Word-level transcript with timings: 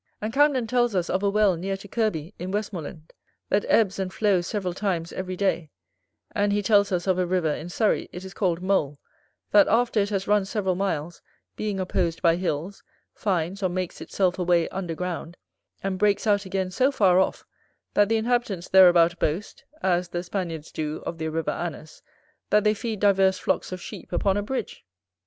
And 0.19 0.33
Camden 0.33 0.65
tells 0.65 0.95
us 0.95 1.11
of 1.11 1.21
a 1.21 1.29
well 1.29 1.55
near 1.55 1.77
to 1.77 1.87
Kirby, 1.87 2.33
in 2.39 2.49
Westmoreland, 2.49 3.13
that 3.49 3.65
ebbs 3.69 3.99
and 3.99 4.11
flows 4.11 4.47
several 4.47 4.73
times 4.73 5.13
every 5.13 5.35
day: 5.35 5.69
and 6.31 6.51
he 6.51 6.63
tells 6.63 6.91
us 6.91 7.05
of 7.05 7.19
a 7.19 7.25
river 7.27 7.53
in 7.53 7.69
Surrey, 7.69 8.09
it 8.11 8.25
is 8.25 8.33
called 8.33 8.63
Mole, 8.63 8.97
that 9.51 9.67
after 9.67 9.99
it 9.99 10.09
has 10.09 10.27
run 10.27 10.43
several 10.45 10.73
miles, 10.73 11.21
being 11.55 11.79
opposed 11.79 12.19
by 12.23 12.35
hills, 12.35 12.81
finds 13.13 13.61
or 13.61 13.69
makes 13.69 14.01
itself 14.01 14.39
a 14.39 14.43
way 14.43 14.67
under 14.69 14.95
ground, 14.95 15.37
and 15.83 15.99
breaks 15.99 16.25
out 16.25 16.47
again 16.47 16.71
so 16.71 16.91
far 16.91 17.19
off, 17.19 17.45
that 17.93 18.09
the 18.09 18.17
inhabitants 18.17 18.67
thereabout 18.69 19.19
boast, 19.19 19.65
as 19.83 20.07
the 20.09 20.23
Spaniards 20.23 20.71
do 20.71 21.03
of 21.05 21.19
their 21.19 21.29
river 21.29 21.51
Anus, 21.51 22.01
that 22.49 22.63
they 22.63 22.73
feed 22.73 23.01
divers 23.01 23.37
flocks 23.37 23.71
of 23.71 23.79
sheep 23.79 24.11
upon 24.11 24.35
a 24.35 24.41
bridge. 24.41 24.83